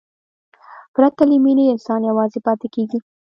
[0.93, 2.99] پرته له مینې، انسان یوازې پاتې کېږي.